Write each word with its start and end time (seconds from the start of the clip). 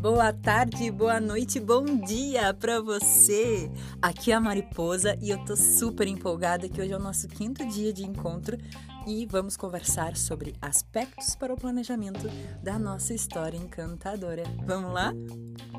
Boa 0.00 0.32
tarde, 0.32 0.90
boa 0.90 1.20
noite, 1.20 1.58
bom 1.58 1.84
dia 1.84 2.52
para 2.52 2.80
você! 2.80 3.70
Aqui 4.02 4.32
é 4.32 4.34
a 4.34 4.40
Mariposa 4.40 5.16
e 5.20 5.30
eu 5.30 5.44
tô 5.44 5.56
super 5.56 6.06
empolgada 6.06 6.68
que 6.68 6.80
hoje 6.80 6.92
é 6.92 6.96
o 6.96 7.00
nosso 7.00 7.28
quinto 7.28 7.66
dia 7.66 7.92
de 7.92 8.04
encontro 8.04 8.58
e 9.06 9.26
vamos 9.26 9.56
conversar 9.56 10.16
sobre 10.16 10.54
aspectos 10.60 11.34
para 11.34 11.52
o 11.52 11.56
planejamento 11.56 12.28
da 12.62 12.78
nossa 12.78 13.14
história 13.14 13.56
encantadora. 13.56 14.44
Vamos 14.66 14.92
lá? 14.92 15.12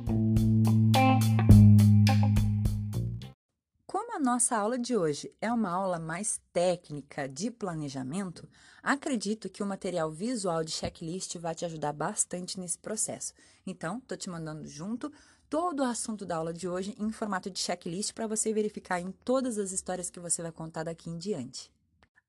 Como 0.06 0.81
nossa 4.22 4.56
aula 4.56 4.78
de 4.78 4.96
hoje 4.96 5.34
é 5.42 5.52
uma 5.52 5.72
aula 5.72 5.98
mais 5.98 6.40
técnica 6.54 7.28
de 7.28 7.50
planejamento, 7.50 8.48
acredito 8.84 9.50
que 9.50 9.64
o 9.64 9.66
material 9.66 10.12
visual 10.12 10.64
de 10.64 10.72
checklist 10.72 11.38
vai 11.38 11.56
te 11.56 11.66
ajudar 11.66 11.92
bastante 11.92 12.60
nesse 12.60 12.78
processo. 12.78 13.34
Então, 13.66 13.98
estou 13.98 14.16
te 14.16 14.30
mandando 14.30 14.68
junto 14.68 15.12
todo 15.50 15.80
o 15.80 15.86
assunto 15.86 16.24
da 16.24 16.36
aula 16.36 16.54
de 16.54 16.68
hoje 16.68 16.96
em 17.00 17.12
formato 17.12 17.50
de 17.50 17.60
checklist 17.60 18.14
para 18.14 18.28
você 18.28 18.54
verificar 18.54 19.02
em 19.02 19.12
todas 19.12 19.58
as 19.58 19.72
histórias 19.72 20.12
que 20.12 20.20
você 20.20 20.44
vai 20.44 20.52
contar 20.52 20.84
daqui 20.84 21.10
em 21.10 21.18
diante. 21.18 21.72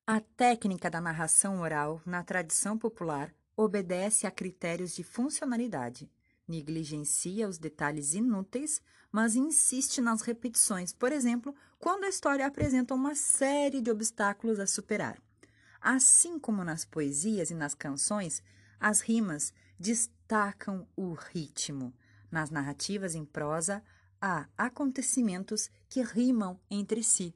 A 0.06 0.18
técnica 0.18 0.90
da 0.90 1.00
narração 1.00 1.60
oral, 1.60 2.00
na 2.06 2.24
tradição 2.24 2.78
popular, 2.78 3.34
obedece 3.54 4.26
a 4.26 4.30
critérios 4.30 4.94
de 4.94 5.02
funcionalidade 5.04 6.10
negligencia 6.52 7.48
os 7.48 7.58
detalhes 7.58 8.14
inúteis, 8.14 8.82
mas 9.10 9.34
insiste 9.34 10.00
nas 10.00 10.22
repetições, 10.22 10.92
por 10.92 11.12
exemplo, 11.12 11.54
quando 11.82 12.04
a 12.04 12.08
história 12.08 12.46
apresenta 12.46 12.94
uma 12.94 13.12
série 13.16 13.80
de 13.80 13.90
obstáculos 13.90 14.60
a 14.60 14.68
superar. 14.68 15.20
Assim 15.80 16.38
como 16.38 16.62
nas 16.62 16.84
poesias 16.84 17.50
e 17.50 17.56
nas 17.56 17.74
canções, 17.74 18.40
as 18.78 19.00
rimas 19.00 19.52
destacam 19.80 20.86
o 20.94 21.12
ritmo. 21.12 21.92
Nas 22.30 22.50
narrativas 22.50 23.16
em 23.16 23.24
prosa, 23.24 23.82
há 24.20 24.46
acontecimentos 24.56 25.68
que 25.88 26.02
rimam 26.02 26.56
entre 26.70 27.02
si. 27.02 27.34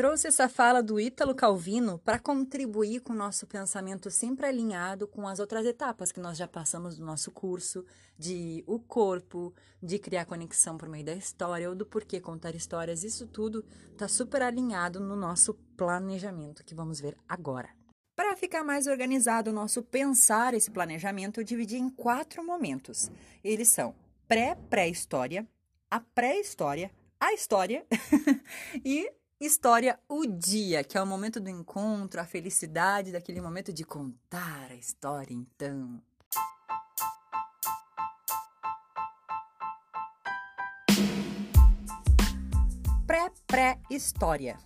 Trouxe 0.00 0.28
essa 0.28 0.48
fala 0.48 0.82
do 0.82 0.98
Ítalo 0.98 1.34
Calvino 1.34 1.98
para 1.98 2.18
contribuir 2.18 3.00
com 3.00 3.12
o 3.12 3.16
nosso 3.16 3.46
pensamento 3.46 4.10
sempre 4.10 4.46
alinhado 4.46 5.06
com 5.06 5.28
as 5.28 5.38
outras 5.38 5.66
etapas 5.66 6.10
que 6.10 6.18
nós 6.18 6.38
já 6.38 6.48
passamos 6.48 6.96
do 6.96 7.04
nosso 7.04 7.30
curso, 7.30 7.84
de 8.18 8.64
o 8.66 8.78
corpo, 8.78 9.52
de 9.82 9.98
criar 9.98 10.24
conexão 10.24 10.78
por 10.78 10.88
meio 10.88 11.04
da 11.04 11.12
história 11.12 11.68
ou 11.68 11.74
do 11.74 11.84
porquê 11.84 12.18
contar 12.18 12.54
histórias. 12.54 13.04
Isso 13.04 13.26
tudo 13.26 13.62
está 13.92 14.08
super 14.08 14.40
alinhado 14.40 15.00
no 15.00 15.14
nosso 15.14 15.52
planejamento 15.76 16.64
que 16.64 16.74
vamos 16.74 16.98
ver 16.98 17.14
agora. 17.28 17.68
Para 18.16 18.34
ficar 18.38 18.64
mais 18.64 18.86
organizado 18.86 19.50
o 19.50 19.52
nosso 19.52 19.82
pensar 19.82 20.54
esse 20.54 20.70
planejamento, 20.70 21.40
eu 21.40 21.44
dividi 21.44 21.76
em 21.76 21.90
quatro 21.90 22.42
momentos. 22.42 23.10
Eles 23.44 23.68
são 23.68 23.94
pré-pré-história, 24.26 25.46
a 25.90 26.00
pré-história, 26.00 26.90
a 27.20 27.34
história 27.34 27.84
e 28.82 29.19
História 29.42 29.98
o 30.06 30.26
dia, 30.26 30.84
que 30.84 30.98
é 30.98 31.02
o 31.02 31.06
momento 31.06 31.40
do 31.40 31.48
encontro, 31.48 32.20
a 32.20 32.26
felicidade 32.26 33.10
daquele 33.10 33.40
momento 33.40 33.72
de 33.72 33.84
contar 33.84 34.70
a 34.70 34.74
história, 34.74 35.32
então. 35.32 35.98
Pré-pré-história. 43.06 44.58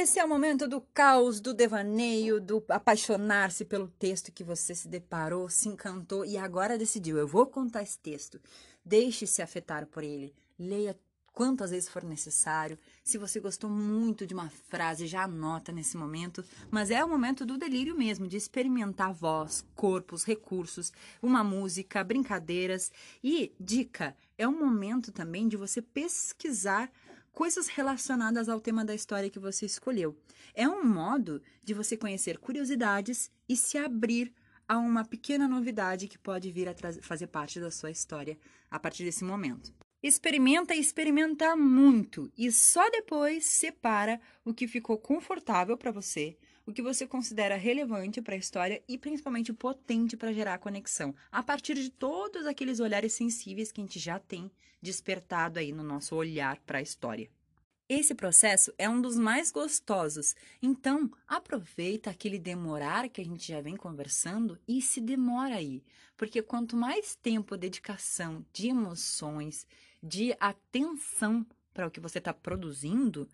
Esse 0.00 0.20
é 0.20 0.24
o 0.24 0.28
momento 0.28 0.68
do 0.68 0.80
caos, 0.80 1.40
do 1.40 1.52
devaneio, 1.52 2.40
do 2.40 2.64
apaixonar-se 2.68 3.64
pelo 3.64 3.88
texto 3.88 4.30
que 4.30 4.44
você 4.44 4.72
se 4.72 4.86
deparou, 4.86 5.48
se 5.48 5.68
encantou 5.68 6.24
e 6.24 6.36
agora 6.36 6.78
decidiu: 6.78 7.18
eu 7.18 7.26
vou 7.26 7.44
contar 7.48 7.82
esse 7.82 7.98
texto. 7.98 8.40
Deixe-se 8.84 9.42
afetar 9.42 9.86
por 9.86 10.04
ele 10.04 10.32
leia 10.56 10.96
quantas 11.32 11.70
vezes 11.70 11.88
for 11.88 12.04
necessário. 12.04 12.78
Se 13.02 13.18
você 13.18 13.40
gostou 13.40 13.68
muito 13.68 14.24
de 14.24 14.34
uma 14.34 14.48
frase, 14.48 15.06
já 15.06 15.24
anota 15.24 15.72
nesse 15.72 15.96
momento. 15.96 16.44
Mas 16.70 16.92
é 16.92 17.04
o 17.04 17.08
momento 17.08 17.44
do 17.44 17.58
delírio 17.58 17.96
mesmo, 17.96 18.28
de 18.28 18.36
experimentar 18.36 19.12
voz, 19.12 19.64
corpos, 19.74 20.22
recursos, 20.22 20.92
uma 21.20 21.42
música, 21.42 22.04
brincadeiras. 22.04 22.90
E, 23.22 23.52
dica, 23.58 24.16
é 24.36 24.46
um 24.46 24.58
momento 24.58 25.10
também 25.10 25.48
de 25.48 25.56
você 25.56 25.82
pesquisar 25.82 26.88
coisas 27.38 27.68
relacionadas 27.68 28.48
ao 28.48 28.60
tema 28.60 28.84
da 28.84 28.92
história 28.92 29.30
que 29.30 29.38
você 29.38 29.64
escolheu. 29.64 30.16
É 30.52 30.68
um 30.68 30.84
modo 30.84 31.40
de 31.62 31.72
você 31.72 31.96
conhecer 31.96 32.36
curiosidades 32.36 33.30
e 33.48 33.56
se 33.56 33.78
abrir 33.78 34.34
a 34.66 34.76
uma 34.76 35.04
pequena 35.04 35.46
novidade 35.46 36.08
que 36.08 36.18
pode 36.18 36.50
vir 36.50 36.68
a 36.68 36.74
fazer 37.00 37.28
parte 37.28 37.60
da 37.60 37.70
sua 37.70 37.92
história 37.92 38.36
a 38.68 38.76
partir 38.80 39.04
desse 39.04 39.22
momento. 39.22 39.72
Experimenta 40.02 40.74
e 40.74 40.80
experimenta 40.80 41.54
muito 41.54 42.28
e 42.36 42.50
só 42.50 42.90
depois 42.90 43.44
separa 43.46 44.20
o 44.44 44.52
que 44.52 44.66
ficou 44.66 44.98
confortável 44.98 45.76
para 45.76 45.92
você, 45.92 46.36
o 46.68 46.72
que 46.72 46.82
você 46.82 47.06
considera 47.06 47.56
relevante 47.56 48.20
para 48.20 48.34
a 48.34 48.38
história 48.38 48.82
e 48.86 48.98
principalmente 48.98 49.54
potente 49.54 50.18
para 50.18 50.34
gerar 50.34 50.58
conexão, 50.58 51.14
a 51.32 51.42
partir 51.42 51.72
de 51.72 51.88
todos 51.88 52.44
aqueles 52.44 52.78
olhares 52.78 53.14
sensíveis 53.14 53.72
que 53.72 53.80
a 53.80 53.84
gente 53.84 53.98
já 53.98 54.18
tem 54.18 54.50
despertado 54.82 55.58
aí 55.58 55.72
no 55.72 55.82
nosso 55.82 56.14
olhar 56.14 56.60
para 56.66 56.76
a 56.76 56.82
história. 56.82 57.30
Esse 57.88 58.14
processo 58.14 58.70
é 58.76 58.86
um 58.86 59.00
dos 59.00 59.18
mais 59.18 59.50
gostosos, 59.50 60.36
então 60.60 61.10
aproveita 61.26 62.10
aquele 62.10 62.38
demorar 62.38 63.08
que 63.08 63.22
a 63.22 63.24
gente 63.24 63.48
já 63.48 63.62
vem 63.62 63.74
conversando 63.74 64.58
e 64.68 64.82
se 64.82 65.00
demora 65.00 65.54
aí, 65.54 65.82
porque 66.18 66.42
quanto 66.42 66.76
mais 66.76 67.16
tempo, 67.16 67.56
dedicação, 67.56 68.44
de 68.52 68.68
emoções, 68.68 69.66
de 70.02 70.36
atenção 70.38 71.46
para 71.72 71.86
o 71.86 71.90
que 71.90 71.98
você 71.98 72.18
está 72.18 72.34
produzindo, 72.34 73.26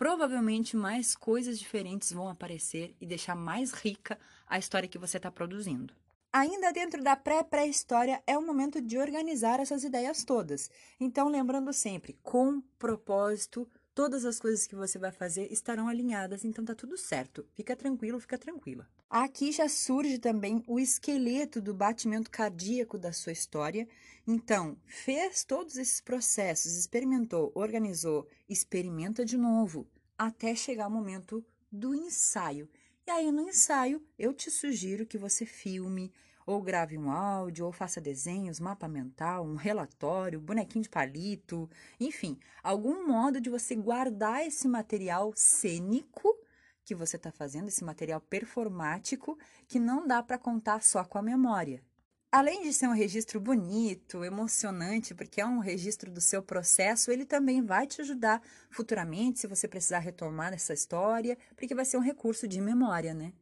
provavelmente 0.00 0.78
mais 0.78 1.14
coisas 1.14 1.58
diferentes 1.58 2.10
vão 2.10 2.26
aparecer 2.26 2.96
e 2.98 3.04
deixar 3.04 3.34
mais 3.34 3.70
rica 3.72 4.18
a 4.46 4.58
história 4.58 4.88
que 4.88 4.96
você 4.96 5.18
está 5.18 5.30
produzindo. 5.30 5.92
Ainda 6.32 6.72
dentro 6.72 7.02
da 7.02 7.14
pré-pré-história 7.14 8.22
é 8.26 8.38
o 8.38 8.40
momento 8.40 8.80
de 8.80 8.96
organizar 8.96 9.60
essas 9.60 9.84
ideias 9.84 10.24
todas. 10.24 10.70
Então, 10.98 11.28
lembrando 11.28 11.70
sempre, 11.74 12.18
com 12.22 12.62
propósito, 12.78 13.68
todas 13.94 14.24
as 14.24 14.40
coisas 14.40 14.66
que 14.66 14.74
você 14.74 14.98
vai 14.98 15.12
fazer 15.12 15.52
estarão 15.52 15.86
alinhadas, 15.86 16.46
então 16.46 16.64
tá 16.64 16.74
tudo 16.74 16.96
certo. 16.96 17.46
Fica 17.52 17.76
tranquilo, 17.76 18.18
fica 18.18 18.38
tranquila. 18.38 18.88
Aqui 19.10 19.50
já 19.50 19.68
surge 19.68 20.20
também 20.20 20.62
o 20.68 20.78
esqueleto 20.78 21.60
do 21.60 21.74
batimento 21.74 22.30
cardíaco 22.30 22.96
da 22.96 23.12
sua 23.12 23.32
história. 23.32 23.88
Então, 24.24 24.76
fez 24.86 25.42
todos 25.42 25.76
esses 25.76 26.00
processos, 26.00 26.76
experimentou, 26.76 27.50
organizou, 27.56 28.28
experimenta 28.48 29.24
de 29.24 29.36
novo, 29.36 29.84
até 30.16 30.54
chegar 30.54 30.86
o 30.86 30.90
momento 30.92 31.44
do 31.72 31.92
ensaio. 31.92 32.70
E 33.04 33.10
aí, 33.10 33.32
no 33.32 33.48
ensaio, 33.48 34.00
eu 34.16 34.32
te 34.32 34.48
sugiro 34.48 35.04
que 35.04 35.18
você 35.18 35.44
filme, 35.44 36.12
ou 36.46 36.62
grave 36.62 36.96
um 36.96 37.10
áudio, 37.10 37.66
ou 37.66 37.72
faça 37.72 38.00
desenhos, 38.00 38.60
mapa 38.60 38.86
mental, 38.86 39.44
um 39.44 39.56
relatório, 39.56 40.40
bonequinho 40.40 40.84
de 40.84 40.88
palito, 40.88 41.68
enfim, 41.98 42.38
algum 42.62 43.08
modo 43.08 43.40
de 43.40 43.50
você 43.50 43.74
guardar 43.74 44.46
esse 44.46 44.68
material 44.68 45.32
cênico 45.34 46.39
que 46.90 46.94
você 46.96 47.14
está 47.14 47.30
fazendo, 47.30 47.68
esse 47.68 47.84
material 47.84 48.20
performático, 48.20 49.38
que 49.68 49.78
não 49.78 50.08
dá 50.08 50.20
para 50.20 50.36
contar 50.36 50.82
só 50.82 51.04
com 51.04 51.18
a 51.18 51.22
memória. 51.22 51.80
Além 52.32 52.64
de 52.64 52.72
ser 52.72 52.88
um 52.88 52.92
registro 52.92 53.38
bonito, 53.38 54.24
emocionante, 54.24 55.14
porque 55.14 55.40
é 55.40 55.46
um 55.46 55.60
registro 55.60 56.10
do 56.10 56.20
seu 56.20 56.42
processo, 56.42 57.12
ele 57.12 57.24
também 57.24 57.62
vai 57.62 57.86
te 57.86 58.00
ajudar 58.00 58.42
futuramente, 58.70 59.38
se 59.38 59.46
você 59.46 59.68
precisar 59.68 60.00
retomar 60.00 60.52
essa 60.52 60.72
história, 60.72 61.38
porque 61.54 61.76
vai 61.76 61.84
ser 61.84 61.96
um 61.96 62.00
recurso 62.02 62.48
de 62.48 62.60
memória, 62.60 63.14
né? 63.14 63.32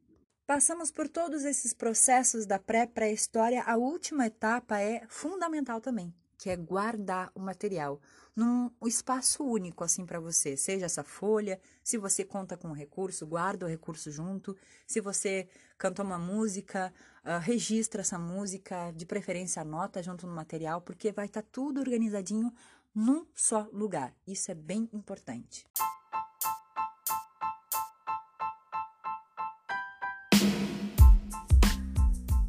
Passamos 0.47 0.91
por 0.91 1.09
todos 1.09 1.47
esses 1.47 1.73
processos 1.73 2.45
da 2.45 2.59
pré-pré-história, 2.59 3.63
a 3.63 3.79
última 3.79 4.27
etapa 4.27 4.79
é 4.79 5.07
fundamental 5.09 5.81
também, 5.81 6.15
que 6.39 6.49
é 6.49 6.57
guardar 6.57 7.31
o 7.35 7.41
material 7.41 8.01
num 8.35 8.71
espaço 8.87 9.45
único 9.45 9.83
assim 9.83 10.07
para 10.07 10.21
você, 10.21 10.57
seja 10.57 10.87
essa 10.87 11.03
folha, 11.03 11.61
se 11.83 11.99
você 11.99 12.25
conta 12.25 12.57
com 12.57 12.69
um 12.69 12.73
recurso, 12.73 13.27
guarda 13.27 13.67
o 13.67 13.69
recurso 13.69 14.11
junto, 14.13 14.57
se 14.87 15.01
você 15.01 15.49
cantou 15.77 16.05
uma 16.05 16.19
música, 16.19 16.95
uh, 17.25 17.41
registra 17.41 18.03
essa 18.03 18.19
música, 18.19 18.93
de 18.93 19.05
preferência 19.05 19.61
anota 19.61 20.03
junto 20.03 20.27
no 20.27 20.35
material, 20.35 20.81
porque 20.81 21.11
vai 21.11 21.27
estar 21.27 21.43
tá 21.43 21.49
tudo 21.51 21.81
organizadinho 21.81 22.53
num 22.95 23.27
só 23.35 23.69
lugar. 23.73 24.15
Isso 24.27 24.51
é 24.53 24.55
bem 24.55 24.89
importante. 24.93 25.67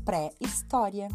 pré-história. 0.09 1.07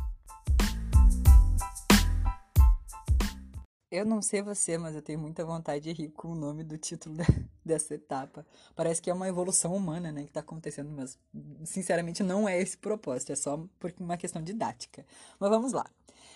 Eu 3.95 4.05
não 4.05 4.21
sei 4.21 4.43
você, 4.43 4.77
mas 4.77 4.97
eu 4.97 5.01
tenho 5.01 5.21
muita 5.21 5.45
vontade 5.45 5.85
de 5.85 5.93
rir 5.93 6.09
com 6.09 6.33
o 6.33 6.35
nome 6.35 6.65
do 6.65 6.77
título 6.77 7.15
dessa 7.65 7.95
etapa. 7.95 8.45
Parece 8.75 9.01
que 9.01 9.09
é 9.09 9.15
uma 9.15 9.29
evolução 9.29 9.73
humana, 9.73 10.11
né, 10.11 10.23
que 10.23 10.31
está 10.31 10.41
acontecendo, 10.41 10.91
mas 10.91 11.17
sinceramente 11.65 12.21
não 12.21 12.49
é 12.49 12.61
esse 12.61 12.77
propósito, 12.77 13.31
é 13.31 13.37
só 13.37 13.65
por 13.79 13.95
uma 14.01 14.17
questão 14.17 14.43
didática. 14.43 15.07
Mas 15.39 15.49
vamos 15.49 15.73
lá. 15.73 15.87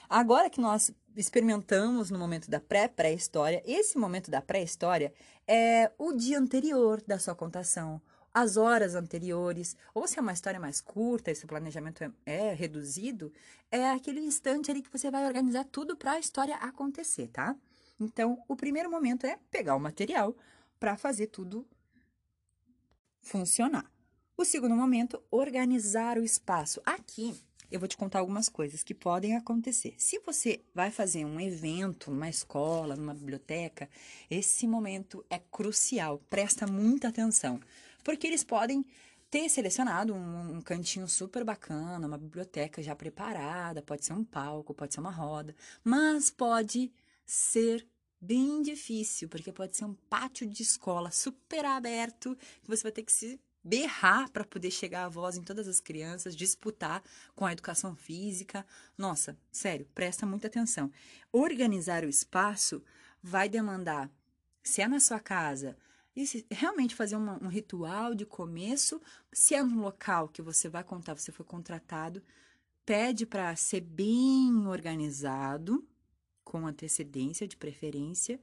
Agora 0.09 0.49
que 0.49 0.61
nós 0.61 0.93
experimentamos 1.17 2.13
no 2.13 2.19
momento 2.19 2.49
da 2.49 2.61
pré-pré-história, 2.61 3.61
esse 3.67 3.99
momento 3.99 4.31
da 4.31 4.41
pré-história 4.41 5.13
é 5.45 5.91
o 5.99 6.13
dia 6.13 6.39
anterior 6.39 7.03
da 7.09 7.19
sua 7.19 7.35
contação, 7.35 8.01
as 8.33 8.57
horas 8.57 8.95
anteriores, 8.95 9.77
ou 9.95 10.07
se 10.07 10.19
é 10.19 10.23
uma 10.23 10.33
história 10.33 10.61
mais 10.61 10.81
curta, 10.81 11.31
esse 11.31 11.47
planejamento 11.47 12.05
é, 12.05 12.13
é 12.25 12.53
reduzido, 12.53 13.33
é 13.71 13.91
aquele 13.91 14.21
instante 14.21 14.71
ali 14.71 14.83
que 14.83 14.93
você 14.93 15.11
vai 15.11 15.27
organizar 15.27 15.65
tudo 15.65 15.97
para 15.97 16.13
a 16.13 16.19
história 16.19 16.57
acontecer, 16.57 17.29
tá? 17.29 17.57
Então, 17.99 18.43
o 18.47 18.55
primeiro 18.55 18.91
momento 18.91 19.27
é 19.27 19.39
pegar 19.51 19.75
o 19.75 19.81
material 19.81 20.37
para 20.79 20.97
fazer 20.97 21.29
tudo 21.29 21.67
funcionar. 23.21 23.91
O 24.37 24.45
segundo 24.45 24.77
momento, 24.77 25.21
organizar 25.31 26.17
o 26.17 26.23
espaço. 26.23 26.81
Aqui, 26.87 27.35
eu 27.71 27.79
vou 27.79 27.89
te 27.89 27.97
contar 27.97 28.21
algumas 28.21 28.49
coisas 28.49 28.83
que 28.83 28.95
podem 28.95 29.37
acontecer. 29.37 29.95
Se 29.99 30.19
você 30.21 30.65
vai 30.75 30.91
fazer 30.91 31.25
um 31.25 31.41
evento 31.41 32.11
numa 32.11 32.29
escola, 32.29 32.97
numa 32.97 33.13
biblioteca, 33.13 33.91
esse 34.31 34.67
momento 34.67 35.25
é 35.29 35.39
crucial. 35.39 36.19
Presta 36.31 36.67
muita 36.67 37.09
atenção, 37.09 37.61
porque 38.03 38.27
eles 38.27 38.45
podem 38.45 38.85
ter 39.31 39.49
selecionado 39.49 40.15
um, 40.15 40.57
um, 40.57 40.63
cantinho 40.63 41.07
super 41.07 41.45
bacana, 41.45 42.07
uma 42.07 42.17
biblioteca 42.17 42.83
já 42.83 42.97
preparada, 42.97 43.83
pode 43.83 44.05
ser 44.05 44.15
um 44.15 44.25
palco, 44.25 44.75
pode 44.75 44.95
ser 44.95 45.01
uma 45.01 45.11
roda, 45.11 45.55
mas 45.85 46.31
pode 46.31 46.91
ser 47.27 47.87
bem 48.21 48.63
difícil, 48.63 49.29
porque 49.29 49.53
pode 49.53 49.77
ser 49.77 49.85
um 49.85 49.95
pátio 50.09 50.49
de 50.49 50.63
escola 50.63 51.11
super 51.11 51.65
aberto, 51.65 52.37
que 52.63 52.69
você 52.69 52.83
vai 52.83 52.93
ter 52.93 53.03
que 53.03 53.13
se 53.13 53.41
berrar 53.63 54.31
para 54.31 54.45
poder 54.45 54.71
chegar 54.71 55.05
a 55.05 55.09
voz 55.09 55.37
em 55.37 55.43
todas 55.43 55.69
as 55.69 55.79
crianças, 55.79 56.35
disputar 56.35 57.03
com 57.35 57.45
a 57.45 57.53
educação 57.53 57.95
física. 57.95 58.65
Nossa, 58.97 59.37
sério, 59.53 59.87
presta 59.95 60.25
muita 60.25 60.47
atenção. 60.47 60.91
Organizar 61.31 62.03
o 62.05 62.09
espaço 62.09 62.83
vai 63.23 63.49
demandar, 63.49 64.11
se 64.63 64.81
é 64.81 64.89
na 64.89 65.01
sua 65.01 65.21
casa, 65.21 65.77
e 66.19 66.27
se, 66.27 66.45
realmente 66.51 66.97
fazer 66.97 67.15
uma, 67.15 67.39
um 67.41 67.47
ritual 67.47 68.13
de 68.13 68.27
começo, 68.27 69.01
se 69.33 69.55
é 69.55 69.63
no 69.63 69.81
local 69.81 70.29
que 70.29 70.43
você 70.43 70.69
vai 70.69 70.83
contar, 70.83 71.17
você 71.17 71.31
foi 71.31 71.47
contratado, 71.47 72.21
pede 72.85 73.25
para 73.25 73.55
ser 73.55 73.83
bem 73.83 74.67
organizado, 74.67 75.87
com 76.43 76.67
antecedência 76.67 77.47
de 77.47 77.57
preferência. 77.57 78.41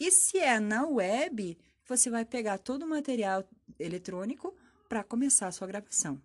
E 0.00 0.10
se 0.10 0.36
é 0.38 0.58
na 0.58 0.84
web, 0.84 1.56
você 1.86 2.10
vai 2.10 2.24
pegar 2.24 2.58
todo 2.58 2.82
o 2.82 2.88
material 2.88 3.48
eletrônico 3.78 4.52
para 4.88 5.04
começar 5.04 5.46
a 5.46 5.52
sua 5.52 5.68
gravação. 5.68 6.20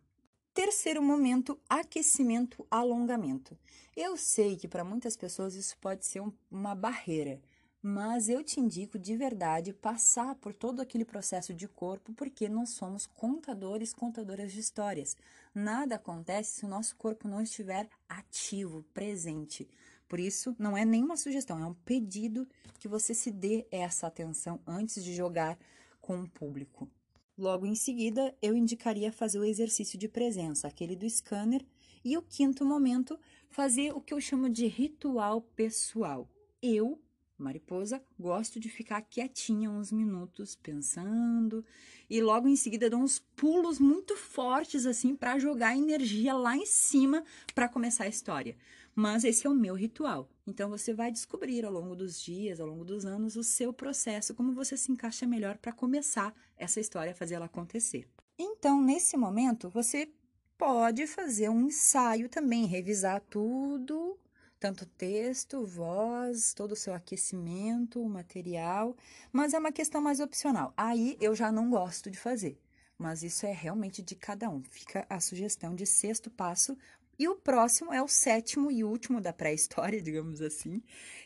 Terceiro 0.51 1.03
momento, 1.03 1.59
aquecimento, 1.69 2.65
alongamento. 2.71 3.55
Eu 3.95 4.17
sei 4.17 4.57
que 4.57 4.67
para 4.67 4.83
muitas 4.83 5.15
pessoas 5.15 5.53
isso 5.53 5.77
pode 5.77 6.07
ser 6.07 6.21
um, 6.21 6.33
uma 6.49 6.73
barreira, 6.73 7.39
mas 7.81 8.27
eu 8.27 8.43
te 8.43 8.59
indico 8.59 8.97
de 8.97 9.15
verdade 9.15 9.73
passar 9.73 10.35
por 10.35 10.53
todo 10.53 10.81
aquele 10.81 11.05
processo 11.05 11.53
de 11.53 11.67
corpo, 11.67 12.13
porque 12.13 12.49
nós 12.49 12.71
somos 12.71 13.05
contadores, 13.05 13.93
contadoras 13.93 14.51
de 14.51 14.59
histórias. 14.59 15.15
Nada 15.53 15.95
acontece 15.95 16.59
se 16.59 16.65
o 16.65 16.69
nosso 16.69 16.95
corpo 16.95 17.27
não 17.27 17.41
estiver 17.41 17.89
ativo, 18.09 18.83
presente. 18.93 19.67
Por 20.07 20.19
isso, 20.19 20.55
não 20.57 20.77
é 20.77 20.85
nenhuma 20.85 21.17
sugestão, 21.17 21.59
é 21.59 21.65
um 21.65 21.73
pedido 21.73 22.47
que 22.79 22.87
você 22.87 23.13
se 23.13 23.29
dê 23.29 23.67
essa 23.69 24.07
atenção 24.07 24.59
antes 24.65 25.03
de 25.03 25.13
jogar 25.13 25.57
com 25.99 26.21
o 26.21 26.29
público. 26.29 26.89
Logo 27.37 27.65
em 27.65 27.75
seguida, 27.75 28.35
eu 28.41 28.55
indicaria 28.55 29.11
fazer 29.11 29.37
o 29.37 29.43
exercício 29.43 29.99
de 29.99 30.07
presença, 30.07 30.67
aquele 30.67 30.95
do 30.95 31.07
scanner, 31.09 31.63
e 32.03 32.17
o 32.17 32.21
quinto 32.21 32.65
momento, 32.65 33.19
fazer 33.49 33.91
o 33.93 34.01
que 34.01 34.13
eu 34.13 34.21
chamo 34.21 34.49
de 34.49 34.65
ritual 34.65 35.41
pessoal. 35.41 36.27
Eu, 36.61 36.99
mariposa, 37.37 38.01
gosto 38.19 38.59
de 38.59 38.69
ficar 38.69 39.01
quietinha 39.01 39.69
uns 39.69 39.91
minutos 39.91 40.55
pensando 40.55 41.63
e 42.09 42.21
logo 42.21 42.47
em 42.47 42.55
seguida 42.55 42.89
dou 42.89 42.99
uns 42.99 43.19
pulos 43.35 43.79
muito 43.79 44.15
fortes 44.15 44.85
assim 44.85 45.15
para 45.15 45.37
jogar 45.39 45.77
energia 45.77 46.33
lá 46.33 46.55
em 46.55 46.65
cima 46.65 47.23
para 47.53 47.69
começar 47.69 48.05
a 48.05 48.09
história. 48.09 48.55
Mas 48.95 49.23
esse 49.23 49.45
é 49.45 49.49
o 49.49 49.53
meu 49.53 49.75
ritual. 49.75 50.27
Então 50.45 50.69
você 50.69 50.93
vai 50.93 51.11
descobrir 51.11 51.63
ao 51.63 51.71
longo 51.71 51.95
dos 51.95 52.19
dias, 52.19 52.59
ao 52.59 52.67
longo 52.67 52.83
dos 52.83 53.05
anos, 53.05 53.35
o 53.35 53.43
seu 53.43 53.71
processo, 53.71 54.33
como 54.33 54.53
você 54.53 54.75
se 54.75 54.91
encaixa 54.91 55.27
melhor 55.27 55.57
para 55.57 55.71
começar 55.71 56.33
essa 56.57 56.79
história, 56.79 57.13
fazer 57.13 57.35
ela 57.35 57.45
acontecer. 57.45 58.07
Então, 58.39 58.81
nesse 58.81 59.15
momento, 59.15 59.69
você 59.69 60.09
pode 60.57 61.05
fazer 61.05 61.49
um 61.49 61.67
ensaio 61.67 62.27
também, 62.27 62.65
revisar 62.65 63.21
tudo, 63.29 64.17
tanto 64.59 64.85
texto, 64.85 65.65
voz, 65.65 66.53
todo 66.53 66.71
o 66.71 66.75
seu 66.75 66.93
aquecimento, 66.93 68.01
o 68.01 68.09
material, 68.09 68.95
mas 69.31 69.53
é 69.53 69.59
uma 69.59 69.71
questão 69.71 70.01
mais 70.01 70.19
opcional. 70.19 70.73
Aí 70.75 71.17
eu 71.19 71.35
já 71.35 71.51
não 71.51 71.69
gosto 71.69 72.09
de 72.09 72.17
fazer 72.17 72.59
mas 72.97 73.21
isso 73.21 73.45
é 73.45 73.51
realmente 73.51 74.01
de 74.01 74.15
cada 74.15 74.49
um. 74.49 74.63
Fica 74.63 75.05
a 75.09 75.19
sugestão 75.19 75.75
de 75.75 75.85
sexto 75.85 76.31
passo 76.31 76.75
e 77.19 77.27
o 77.27 77.35
próximo 77.35 77.93
é 77.93 78.01
o 78.01 78.07
sétimo 78.07 78.71
e 78.71 78.83
último 78.83 79.21
da 79.21 79.33
pré-história, 79.33 80.01
digamos 80.01 80.41
assim, 80.41 80.81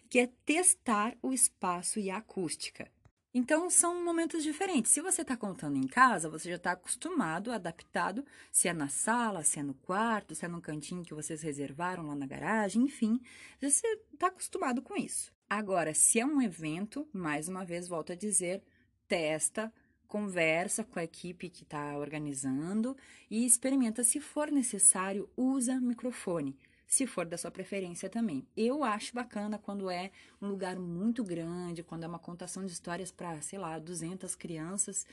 que 0.10 0.20
é 0.20 0.28
testar 0.46 1.18
o 1.22 1.34
espaço 1.34 2.00
e 2.00 2.10
a 2.10 2.18
acústica. 2.18 2.90
Então, 3.34 3.70
são 3.70 4.04
momentos 4.04 4.44
diferentes. 4.44 4.92
Se 4.92 5.00
você 5.02 5.22
está 5.22 5.38
contando 5.38 5.78
em 5.78 5.88
casa, 5.88 6.30
você 6.30 6.50
já 6.50 6.58
está 6.58 6.74
acostumado, 6.74 7.52
adaptado, 7.52 8.26
se 8.52 8.68
é 8.68 8.74
na 8.74 8.90
sala, 8.90 9.42
se 9.44 9.60
é 9.60 9.64
no 9.64 9.74
quarto, 9.74 10.36
se 10.36 10.44
é 10.44 10.50
no 10.50 10.62
cantinho 10.62 11.04
que 11.04 11.14
vocês 11.14 11.42
reservaram 11.42 12.08
lá 12.08 12.16
na 12.16 12.26
garagem, 12.26 12.84
enfim, 12.84 13.22
você 13.62 13.88
está 14.14 14.28
acostumado 14.28 14.82
com 14.82 14.98
isso. 14.98 15.32
Agora, 15.50 15.94
se 15.94 16.20
é 16.20 16.26
um 16.26 16.42
evento, 16.42 17.08
mais 17.14 17.48
uma 17.48 17.64
vez, 17.64 17.88
volto 17.88 18.12
a 18.12 18.16
dizer, 18.16 18.62
testa 19.08 19.72
conversa 20.12 20.84
com 20.84 21.00
a 21.00 21.06
equipe 21.06 21.50
que 21.50 21.64
está 21.64 21.98
organizando 21.98 22.98
e 23.30 23.46
experimenta. 23.46 24.04
Se 24.04 24.20
for 24.20 24.52
necessário, 24.52 25.30
usa 25.38 25.80
microfone, 25.80 26.58
se 26.92 27.08
for 27.08 27.26
da 27.26 27.38
sua 27.38 27.50
preferência 27.50 28.10
também. 28.10 28.46
Eu 28.56 28.84
acho 28.84 29.16
bacana 29.16 29.58
quando 29.58 29.90
é 29.90 30.12
um 30.42 30.50
lugar 30.50 30.78
muito 30.78 31.24
grande, 31.24 31.82
quando 31.82 32.04
é 32.04 32.08
uma 32.08 32.20
contação 32.20 32.66
de 32.66 32.74
histórias 32.74 33.10
para, 33.10 33.42
sei 33.42 33.58
lá, 33.58 33.80
200 33.80 34.36
crianças. 34.36 35.08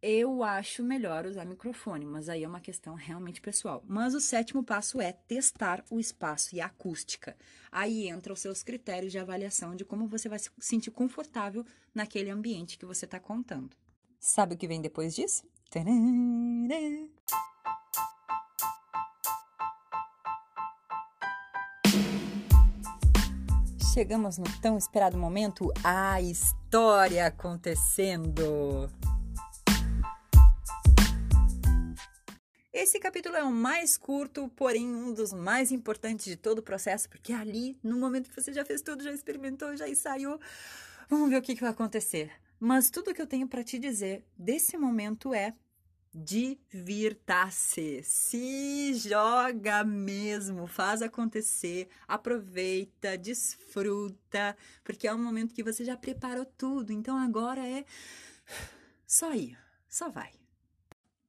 Eu 0.00 0.42
acho 0.42 0.82
melhor 0.82 1.26
usar 1.26 1.44
microfone, 1.44 2.06
mas 2.06 2.30
aí 2.30 2.44
é 2.44 2.48
uma 2.48 2.62
questão 2.62 2.94
realmente 2.94 3.42
pessoal. 3.42 3.84
Mas 3.86 4.14
o 4.14 4.20
sétimo 4.22 4.64
passo 4.64 5.02
é 5.02 5.12
testar 5.12 5.84
o 5.90 6.00
espaço 6.00 6.56
e 6.56 6.62
a 6.62 6.66
acústica. 6.66 7.36
Aí 7.70 8.08
entra 8.08 8.32
os 8.32 8.40
seus 8.40 8.62
critérios 8.62 9.12
de 9.12 9.18
avaliação 9.18 9.76
de 9.76 9.84
como 9.84 10.08
você 10.08 10.30
vai 10.30 10.38
se 10.38 10.50
sentir 10.58 10.92
confortável 10.92 11.62
naquele 11.94 12.30
ambiente 12.30 12.78
que 12.78 12.86
você 12.86 13.04
está 13.04 13.20
contando. 13.20 13.76
Sabe 14.18 14.54
o 14.54 14.58
que 14.58 14.66
vem 14.66 14.80
depois 14.80 15.14
disso? 15.14 15.44
Chegamos 23.98 24.38
no 24.38 24.44
tão 24.62 24.78
esperado 24.78 25.18
momento, 25.18 25.72
a 25.82 26.22
história 26.22 27.26
acontecendo. 27.26 28.88
Esse 32.72 33.00
capítulo 33.00 33.34
é 33.34 33.42
o 33.42 33.50
mais 33.50 33.96
curto, 33.98 34.48
porém 34.54 34.86
um 34.86 35.12
dos 35.12 35.32
mais 35.32 35.72
importantes 35.72 36.26
de 36.26 36.36
todo 36.36 36.60
o 36.60 36.62
processo, 36.62 37.08
porque 37.08 37.32
ali, 37.32 37.76
no 37.82 37.98
momento 37.98 38.30
que 38.30 38.40
você 38.40 38.52
já 38.52 38.64
fez 38.64 38.82
tudo, 38.82 39.02
já 39.02 39.10
experimentou, 39.10 39.76
já 39.76 39.88
ensaiou, 39.88 40.38
vamos 41.10 41.28
ver 41.28 41.38
o 41.38 41.42
que, 41.42 41.56
que 41.56 41.62
vai 41.62 41.70
acontecer. 41.70 42.30
Mas 42.60 42.90
tudo 42.90 43.12
que 43.12 43.20
eu 43.20 43.26
tenho 43.26 43.48
para 43.48 43.64
te 43.64 43.80
dizer 43.80 44.24
desse 44.38 44.78
momento 44.78 45.34
é 45.34 45.52
divirta-se, 46.14 48.02
se 48.02 48.94
joga 48.94 49.84
mesmo, 49.84 50.66
faz 50.66 51.02
acontecer, 51.02 51.88
aproveita, 52.06 53.16
desfruta, 53.16 54.56
porque 54.82 55.06
é 55.06 55.14
um 55.14 55.22
momento 55.22 55.54
que 55.54 55.62
você 55.62 55.84
já 55.84 55.96
preparou 55.96 56.44
tudo, 56.44 56.92
então 56.92 57.16
agora 57.16 57.66
é 57.66 57.84
só 59.06 59.34
ir, 59.34 59.58
só 59.88 60.08
vai. 60.08 60.32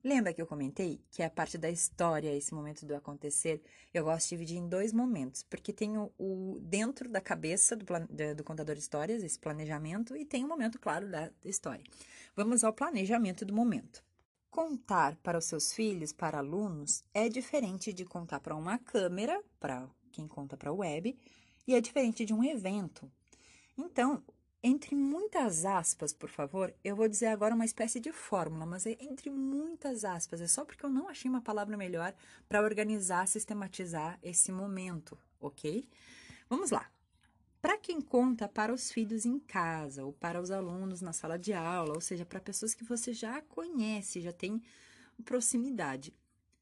Lembra 0.01 0.33
que 0.33 0.41
eu 0.41 0.47
comentei 0.47 1.01
que 1.11 1.21
a 1.21 1.29
parte 1.29 1.57
da 1.57 1.69
história, 1.69 2.33
esse 2.33 2.53
momento 2.53 2.85
do 2.85 2.95
acontecer, 2.95 3.61
eu 3.93 4.05
gosto 4.05 4.29
de 4.29 4.29
dividir 4.29 4.57
em 4.57 4.69
dois 4.69 4.93
momentos, 4.93 5.43
porque 5.43 5.73
tem 5.73 5.97
o, 5.97 6.09
o 6.17 6.57
dentro 6.61 7.09
da 7.09 7.19
cabeça 7.19 7.75
do, 7.75 7.85
do, 8.33 8.43
contador 8.45 8.75
de 8.75 8.81
histórias, 8.81 9.23
esse 9.23 9.37
planejamento, 9.37 10.15
e 10.15 10.23
tem 10.23 10.45
o 10.45 10.47
momento, 10.47 10.79
claro, 10.79 11.09
da 11.09 11.29
história. 11.43 11.83
Vamos 12.33 12.63
ao 12.63 12.71
planejamento 12.71 13.43
do 13.43 13.53
momento. 13.53 14.01
Contar 14.49 15.15
para 15.17 15.37
os 15.37 15.45
seus 15.45 15.73
filhos, 15.73 16.11
para 16.11 16.39
alunos, 16.39 17.03
é 17.13 17.29
diferente 17.29 17.93
de 17.93 18.03
contar 18.03 18.39
para 18.39 18.55
uma 18.55 18.79
câmera, 18.79 19.41
para 19.59 19.87
quem 20.11 20.27
conta 20.27 20.57
para 20.57 20.71
a 20.71 20.73
web, 20.73 21.15
e 21.67 21.75
é 21.75 21.79
diferente 21.79 22.25
de 22.25 22.33
um 22.33 22.43
evento. 22.43 23.09
Então, 23.77 24.23
entre 24.61 24.95
muitas 24.95 25.65
aspas, 25.65 26.11
por 26.11 26.29
favor, 26.29 26.73
eu 26.83 26.95
vou 26.95 27.07
dizer 27.07 27.27
agora 27.27 27.55
uma 27.55 27.63
espécie 27.63 27.99
de 27.99 28.11
fórmula, 28.11 28.65
mas 28.65 28.85
é 28.85 28.97
entre 28.99 29.29
muitas 29.29 30.03
aspas, 30.03 30.41
é 30.41 30.47
só 30.47 30.65
porque 30.65 30.85
eu 30.85 30.89
não 30.89 31.07
achei 31.07 31.29
uma 31.29 31.41
palavra 31.41 31.77
melhor 31.77 32.13
para 32.47 32.61
organizar, 32.61 33.27
sistematizar 33.27 34.19
esse 34.21 34.51
momento, 34.51 35.17
ok? 35.39 35.87
Vamos 36.49 36.71
lá. 36.71 36.89
Para 37.61 37.77
quem 37.77 37.99
conta 37.99 38.47
para 38.47 38.73
os 38.73 38.89
filhos 38.89 39.25
em 39.25 39.37
casa, 39.37 40.05
ou 40.05 40.13
para 40.13 40.41
os 40.41 40.49
alunos 40.49 41.01
na 41.01 41.11
sala 41.11 41.37
de 41.37 41.51
aula, 41.51 41.93
ou 41.93 42.01
seja, 42.01 42.25
para 42.25 42.39
pessoas 42.39 42.73
que 42.73 42.85
você 42.85 43.13
já 43.13 43.41
conhece, 43.41 44.21
já 44.21 44.31
tem 44.31 44.61
proximidade. 45.25 46.15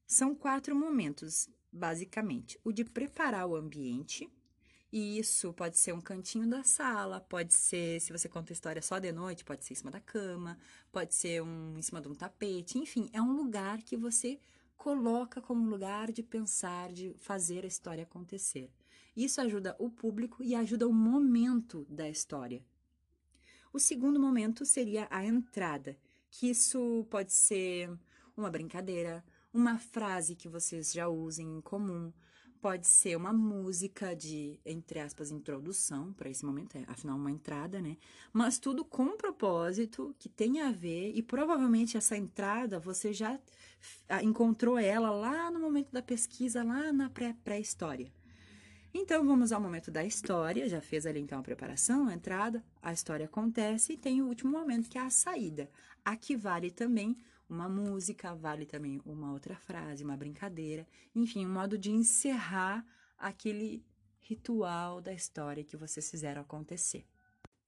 São 0.06 0.34
quatro 0.34 0.74
momentos, 0.74 1.48
basicamente: 1.70 2.58
o 2.64 2.72
de 2.72 2.84
preparar 2.84 3.46
o 3.46 3.54
ambiente, 3.54 4.28
e 4.90 5.18
isso 5.20 5.52
pode 5.52 5.78
ser 5.78 5.92
um 5.92 6.00
cantinho 6.00 6.48
da 6.48 6.64
sala, 6.64 7.20
pode 7.20 7.54
ser, 7.54 8.00
se 8.00 8.10
você 8.10 8.28
conta 8.28 8.52
a 8.52 8.54
história 8.54 8.82
só 8.82 8.98
de 8.98 9.12
noite, 9.12 9.44
pode 9.44 9.64
ser 9.64 9.74
em 9.74 9.76
cima 9.76 9.92
da 9.92 10.00
cama, 10.00 10.58
pode 10.90 11.14
ser 11.14 11.42
um, 11.42 11.78
em 11.78 11.82
cima 11.82 12.00
de 12.00 12.08
um 12.08 12.14
tapete, 12.14 12.76
enfim, 12.76 13.08
é 13.12 13.22
um 13.22 13.36
lugar 13.36 13.82
que 13.82 13.96
você 13.96 14.40
coloca 14.76 15.40
como 15.40 15.68
lugar 15.68 16.10
de 16.10 16.24
pensar, 16.24 16.92
de 16.92 17.14
fazer 17.18 17.64
a 17.64 17.68
história 17.68 18.02
acontecer. 18.02 18.68
Isso 19.18 19.40
ajuda 19.40 19.74
o 19.80 19.90
público 19.90 20.44
e 20.44 20.54
ajuda 20.54 20.86
o 20.86 20.92
momento 20.92 21.84
da 21.90 22.08
história. 22.08 22.64
O 23.72 23.80
segundo 23.80 24.20
momento 24.20 24.64
seria 24.64 25.08
a 25.10 25.26
entrada, 25.26 25.98
que 26.30 26.48
isso 26.48 27.04
pode 27.10 27.32
ser 27.32 27.90
uma 28.36 28.48
brincadeira, 28.48 29.24
uma 29.52 29.76
frase 29.76 30.36
que 30.36 30.48
vocês 30.48 30.92
já 30.92 31.08
usem 31.08 31.48
em 31.56 31.60
comum, 31.60 32.12
pode 32.60 32.86
ser 32.86 33.16
uma 33.16 33.32
música 33.32 34.14
de, 34.14 34.60
entre 34.64 35.00
aspas, 35.00 35.32
introdução 35.32 36.12
para 36.12 36.30
esse 36.30 36.46
momento, 36.46 36.76
é, 36.76 36.84
afinal, 36.86 37.16
uma 37.16 37.32
entrada, 37.32 37.82
né? 37.82 37.96
Mas 38.32 38.60
tudo 38.60 38.84
com 38.84 39.02
um 39.02 39.16
propósito 39.16 40.14
que 40.16 40.28
tem 40.28 40.60
a 40.60 40.70
ver, 40.70 41.10
e 41.12 41.22
provavelmente 41.24 41.96
essa 41.96 42.16
entrada 42.16 42.78
você 42.78 43.12
já 43.12 43.40
encontrou 44.22 44.78
ela 44.78 45.10
lá 45.10 45.50
no 45.50 45.58
momento 45.58 45.90
da 45.90 46.02
pesquisa, 46.02 46.62
lá 46.62 46.92
na 46.92 47.10
pré-história. 47.42 48.12
Então, 48.92 49.26
vamos 49.26 49.52
ao 49.52 49.60
momento 49.60 49.90
da 49.90 50.04
história. 50.04 50.68
Já 50.68 50.80
fez 50.80 51.06
ali 51.06 51.20
então 51.20 51.38
a 51.38 51.42
preparação, 51.42 52.08
a 52.08 52.14
entrada, 52.14 52.64
a 52.80 52.92
história 52.92 53.26
acontece 53.26 53.92
e 53.92 53.96
tem 53.96 54.22
o 54.22 54.26
último 54.26 54.50
momento 54.50 54.88
que 54.88 54.98
é 54.98 55.02
a 55.02 55.10
saída. 55.10 55.70
Aqui 56.04 56.34
vale 56.34 56.70
também 56.70 57.16
uma 57.48 57.68
música, 57.68 58.34
vale 58.34 58.66
também 58.66 59.00
uma 59.04 59.32
outra 59.32 59.56
frase, 59.56 60.04
uma 60.04 60.16
brincadeira, 60.16 60.86
enfim, 61.14 61.46
um 61.46 61.52
modo 61.52 61.78
de 61.78 61.90
encerrar 61.90 62.84
aquele 63.16 63.84
ritual 64.20 65.00
da 65.00 65.12
história 65.12 65.64
que 65.64 65.76
vocês 65.76 66.10
fizeram 66.10 66.42
acontecer. 66.42 67.06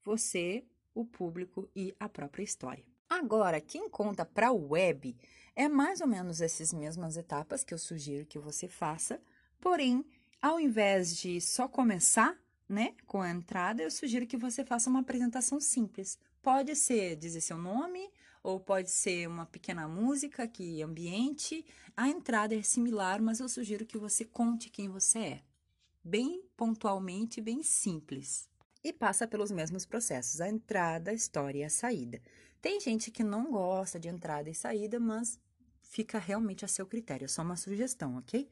Você, 0.03 0.65
o 0.95 1.05
público 1.05 1.69
e 1.75 1.95
a 1.99 2.09
própria 2.09 2.43
história. 2.43 2.85
Agora, 3.09 3.61
quem 3.61 3.89
conta 3.89 4.25
para 4.25 4.53
o 4.53 4.71
web 4.71 5.17
é 5.57 5.69
mais 5.69 6.01
ou 6.01 6.07
menos 6.07 6.41
essas 6.41 6.73
mesmas 6.73 7.17
etapas 7.17 7.65
que 7.65 7.75
eu 7.75 7.79
sugiro 7.79 8.27
que 8.27 8.39
você 8.39 8.69
faça, 8.69 9.21
porém 9.61 10.05
ao 10.41 10.59
invés 10.59 11.17
de 11.17 11.41
só 11.41 11.69
começar, 11.69 12.39
né, 12.69 12.95
com 13.07 13.21
a 13.21 13.31
entrada, 13.31 13.83
eu 13.83 13.91
sugiro 13.91 14.27
que 14.27 14.37
você 14.37 14.65
faça 14.65 14.89
uma 14.89 15.01
apresentação 15.01 15.61
simples. 15.61 16.19
Pode 16.41 16.75
ser 16.77 17.17
dizer 17.17 17.41
seu 17.41 17.59
nome, 17.59 18.11
ou 18.43 18.59
pode 18.59 18.91
ser 18.91 19.29
uma 19.29 19.45
pequena 19.47 19.87
música 19.87 20.47
que 20.49 20.83
ambiente. 20.83 21.65
A 21.97 22.09
entrada 22.09 22.55
é 22.55 22.63
similar, 22.63 23.21
mas 23.21 23.41
eu 23.41 23.49
sugiro 23.49 23.85
que 23.85 23.99
você 23.99 24.25
conte 24.25 24.71
quem 24.71 24.89
você 24.89 25.19
é. 25.19 25.43
Bem 26.03 26.43
pontualmente, 26.57 27.41
bem 27.41 27.63
simples. 27.63 28.49
E 28.83 28.93
passa 28.93 29.27
pelos 29.27 29.51
mesmos 29.51 29.85
processos: 29.85 30.41
a 30.41 30.49
entrada, 30.49 31.11
a 31.11 31.15
história 31.15 31.59
e 31.59 31.65
a 31.65 31.71
saída. 31.71 32.23
Tem 32.63 32.81
gente 32.81 33.11
que 33.11 33.23
não 33.23 33.51
gosta 33.51 33.99
de 33.99 34.09
entrada 34.09 34.49
e 34.49 34.55
saída, 34.55 34.99
mas 34.99 35.39
fica 35.83 36.19
realmente 36.19 36.65
a 36.65 36.69
seu 36.69 36.87
critério. 36.87 37.27
É 37.27 37.29
só 37.29 37.43
uma 37.43 37.57
sugestão, 37.57 38.17
ok? 38.17 38.49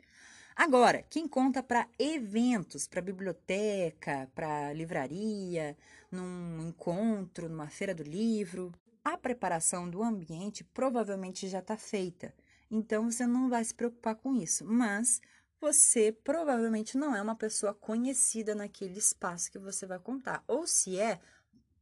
Agora, 0.58 1.04
quem 1.08 1.28
conta 1.28 1.62
para 1.62 1.88
eventos, 1.96 2.88
para 2.88 3.00
biblioteca, 3.00 4.28
para 4.34 4.72
livraria, 4.72 5.78
num 6.10 6.66
encontro, 6.66 7.48
numa 7.48 7.68
feira 7.68 7.94
do 7.94 8.02
livro, 8.02 8.74
a 9.04 9.16
preparação 9.16 9.88
do 9.88 10.02
ambiente 10.02 10.64
provavelmente 10.64 11.46
já 11.46 11.60
está 11.60 11.76
feita. 11.76 12.34
Então 12.68 13.08
você 13.08 13.24
não 13.24 13.48
vai 13.48 13.64
se 13.64 13.72
preocupar 13.72 14.16
com 14.16 14.34
isso, 14.34 14.64
mas 14.64 15.22
você 15.60 16.10
provavelmente 16.10 16.98
não 16.98 17.14
é 17.14 17.22
uma 17.22 17.36
pessoa 17.36 17.72
conhecida 17.72 18.52
naquele 18.52 18.98
espaço 18.98 19.52
que 19.52 19.60
você 19.60 19.86
vai 19.86 20.00
contar. 20.00 20.42
Ou 20.48 20.66
se 20.66 20.98
é, 20.98 21.20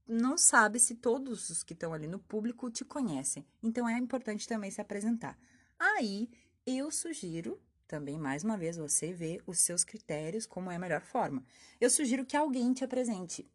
não 0.06 0.36
sabe 0.36 0.78
se 0.78 0.96
todos 0.96 1.48
os 1.48 1.62
que 1.62 1.72
estão 1.72 1.94
ali 1.94 2.06
no 2.06 2.18
público 2.18 2.70
te 2.70 2.84
conhecem. 2.84 3.42
Então 3.62 3.88
é 3.88 3.96
importante 3.96 4.46
também 4.46 4.70
se 4.70 4.82
apresentar. 4.82 5.38
Aí 5.78 6.28
eu 6.66 6.90
sugiro 6.90 7.58
também, 7.86 8.18
mais 8.18 8.44
uma 8.44 8.56
vez, 8.56 8.76
você 8.76 9.12
vê 9.12 9.40
os 9.46 9.58
seus 9.58 9.84
critérios 9.84 10.46
como 10.46 10.70
é 10.70 10.76
a 10.76 10.78
melhor 10.78 11.00
forma. 11.00 11.42
Eu 11.80 11.88
sugiro 11.88 12.24
que 12.24 12.36
alguém 12.36 12.72
te 12.72 12.84
apresente. 12.84 13.48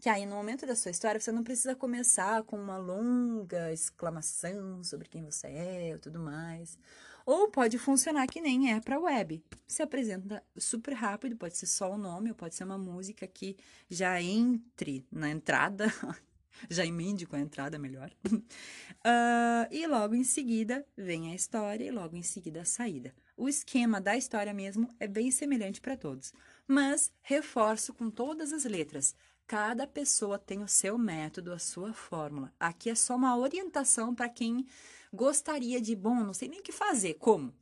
Que 0.00 0.08
aí, 0.08 0.24
no 0.24 0.36
momento 0.36 0.64
da 0.64 0.76
sua 0.76 0.92
história, 0.92 1.20
você 1.20 1.32
não 1.32 1.42
precisa 1.42 1.74
começar 1.74 2.44
com 2.44 2.56
uma 2.56 2.76
longa 2.76 3.72
exclamação 3.72 4.84
sobre 4.84 5.08
quem 5.08 5.24
você 5.24 5.48
é 5.48 5.90
e 5.90 5.98
tudo 5.98 6.20
mais. 6.20 6.78
Ou 7.26 7.50
pode 7.50 7.78
funcionar 7.78 8.26
que 8.26 8.40
nem 8.40 8.72
é 8.72 8.80
para 8.80 8.98
web. 8.98 9.42
Se 9.66 9.82
apresenta 9.82 10.42
super 10.56 10.94
rápido, 10.94 11.36
pode 11.36 11.56
ser 11.56 11.66
só 11.66 11.92
o 11.92 11.98
nome, 11.98 12.30
ou 12.30 12.34
pode 12.34 12.54
ser 12.54 12.64
uma 12.64 12.78
música 12.78 13.26
que 13.26 13.56
já 13.90 14.22
entre 14.22 15.04
na 15.10 15.28
entrada, 15.28 15.86
já 16.70 16.86
emende 16.86 17.26
com 17.26 17.36
a 17.36 17.40
entrada 17.40 17.78
melhor. 17.78 18.10
uh, 18.32 19.66
e 19.70 19.86
logo 19.86 20.14
em 20.14 20.24
seguida 20.24 20.86
vem 20.96 21.32
a 21.32 21.34
história 21.34 21.84
e 21.84 21.90
logo 21.90 22.16
em 22.16 22.22
seguida 22.22 22.62
a 22.62 22.64
saída. 22.64 23.12
O 23.40 23.48
esquema 23.48 24.00
da 24.00 24.16
história 24.16 24.52
mesmo 24.52 24.92
é 24.98 25.06
bem 25.06 25.30
semelhante 25.30 25.80
para 25.80 25.96
todos, 25.96 26.34
mas 26.66 27.12
reforço 27.22 27.94
com 27.94 28.10
todas 28.10 28.52
as 28.52 28.64
letras. 28.64 29.14
Cada 29.46 29.86
pessoa 29.86 30.40
tem 30.40 30.60
o 30.60 30.66
seu 30.66 30.98
método, 30.98 31.52
a 31.52 31.58
sua 31.58 31.92
fórmula. 31.92 32.52
Aqui 32.58 32.90
é 32.90 32.96
só 32.96 33.14
uma 33.14 33.38
orientação 33.38 34.12
para 34.12 34.28
quem 34.28 34.66
gostaria 35.12 35.80
de, 35.80 35.94
bom, 35.94 36.16
não 36.16 36.34
sei 36.34 36.48
nem 36.48 36.58
o 36.58 36.62
que 36.64 36.72
fazer. 36.72 37.14
Como? 37.14 37.54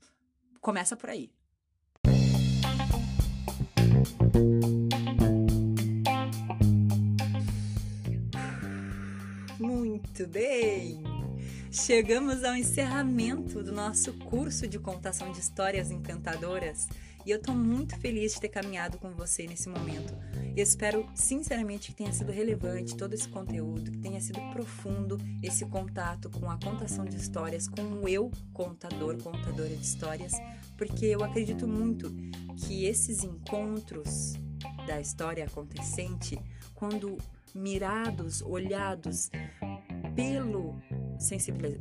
Começa 0.63 0.97
por 0.97 1.11
aí. 1.11 1.31
Muito 9.61 10.27
bem! 10.27 11.03
Chegamos 11.71 12.45
ao 12.45 12.55
encerramento 12.55 13.63
do 13.63 13.73
nosso 13.73 14.13
curso 14.15 14.67
de 14.67 14.79
contação 14.79 15.33
de 15.33 15.41
histórias 15.41 15.91
encantadoras 15.91 16.89
e 17.27 17.31
eu 17.33 17.39
estou 17.39 17.55
muito 17.55 17.99
feliz 17.99 18.35
de 18.35 18.41
ter 18.41 18.49
caminhado 18.49 18.99
com 18.99 19.11
você 19.11 19.47
nesse 19.47 19.69
momento. 19.69 20.17
Eu 20.57 20.63
espero 20.63 21.07
sinceramente 21.13 21.91
que 21.91 21.97
tenha 21.97 22.13
sido 22.13 22.31
relevante 22.31 22.97
todo 22.97 23.15
esse 23.15 23.29
conteúdo, 23.29 23.91
que 23.91 23.99
tenha 23.99 24.21
sido 24.21 24.41
profundo 24.53 25.19
esse 25.43 25.67
contato 25.67 26.31
com 26.31 26.49
a 26.49 26.57
contação 26.57 27.05
de 27.05 27.17
histórias, 27.17 27.67
com 27.67 27.83
o 27.83 28.09
eu 28.09 28.31
contador, 28.53 29.21
contadora 29.21 29.75
de 29.75 29.83
histórias, 29.83 30.35
porque 30.77 31.07
eu 31.07 31.25
acredito 31.25 31.67
muito 31.67 32.15
que 32.57 32.85
esses 32.87 33.25
encontros 33.25 34.35
da 34.87 35.01
história 35.01 35.45
acontecente, 35.45 36.39
quando 36.75 37.19
mirados, 37.53 38.41
olhados 38.41 39.31
pelo 40.15 40.81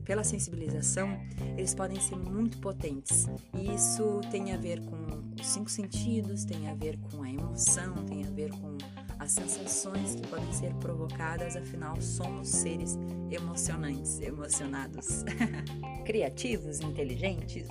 pela 0.03 0.23
sensibilização, 0.23 1.19
eles 1.57 1.73
podem 1.73 1.99
ser 1.99 2.15
muito 2.15 2.57
potentes. 2.59 3.27
E 3.53 3.73
isso 3.73 4.21
tem 4.31 4.53
a 4.53 4.57
ver 4.57 4.81
com 4.81 4.95
os 5.39 5.47
cinco 5.47 5.69
sentidos, 5.69 6.45
tem 6.45 6.69
a 6.69 6.73
ver 6.73 6.97
com 6.97 7.23
a 7.23 7.29
emoção, 7.29 7.93
tem 8.05 8.23
a 8.25 8.29
ver 8.29 8.51
com 8.51 8.77
as 9.19 9.31
sensações 9.31 10.15
que 10.15 10.27
podem 10.27 10.51
ser 10.51 10.73
provocadas, 10.75 11.55
afinal, 11.55 11.99
somos 12.01 12.49
seres 12.49 12.97
emocionantes, 13.31 14.19
emocionados, 14.19 15.23
criativos, 16.05 16.81
inteligentes. 16.81 17.67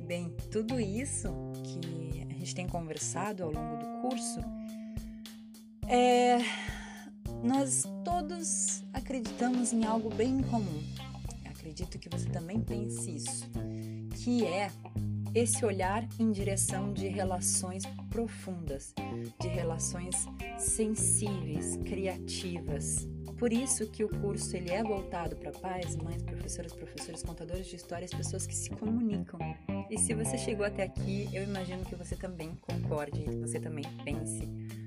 Bem, 0.00 0.34
tudo 0.50 0.78
isso 0.80 1.28
que 1.62 2.22
a 2.28 2.32
gente 2.34 2.54
tem 2.54 2.66
conversado 2.66 3.44
ao 3.44 3.50
longo 3.50 3.76
do 3.76 3.86
curso 4.02 4.40
é 5.88 6.38
nós 7.44 7.84
todos 8.02 8.82
acreditamos 8.94 9.72
em 9.74 9.84
algo 9.84 10.08
bem 10.08 10.42
comum. 10.44 10.82
Acredito 11.44 11.98
que 11.98 12.08
você 12.08 12.26
também 12.30 12.58
pense 12.58 13.16
isso, 13.16 13.50
que 14.14 14.46
é 14.46 14.70
esse 15.34 15.64
olhar 15.64 16.08
em 16.18 16.32
direção 16.32 16.94
de 16.94 17.06
relações 17.06 17.84
profundas, 18.08 18.94
de 19.38 19.48
relações 19.48 20.26
sensíveis, 20.58 21.76
criativas. 21.84 23.06
Por 23.38 23.52
isso 23.52 23.86
que 23.88 24.04
o 24.04 24.08
curso 24.08 24.56
ele 24.56 24.70
é 24.70 24.82
voltado 24.82 25.36
para 25.36 25.50
pais, 25.50 25.96
mães, 25.96 26.22
professores, 26.22 26.72
professores, 26.72 27.22
contadores 27.22 27.66
de 27.66 27.76
histórias, 27.76 28.10
pessoas 28.10 28.46
que 28.46 28.54
se 28.54 28.70
comunicam. 28.70 29.38
E 29.90 29.98
se 29.98 30.14
você 30.14 30.38
chegou 30.38 30.64
até 30.64 30.84
aqui, 30.84 31.28
eu 31.30 31.42
imagino 31.42 31.84
que 31.84 31.94
você 31.94 32.16
também 32.16 32.54
concorde, 32.62 33.22
você 33.40 33.60
também 33.60 33.84
pense 34.02 34.46